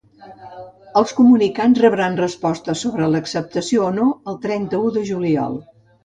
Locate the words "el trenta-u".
4.33-4.89